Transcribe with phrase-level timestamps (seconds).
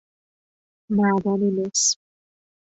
[0.95, 1.81] معدن مس